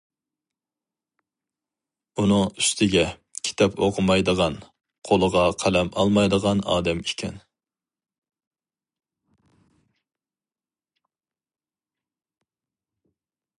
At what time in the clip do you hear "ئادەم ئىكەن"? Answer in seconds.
6.75-7.37